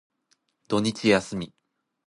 [0.67, 1.53] 土日休み。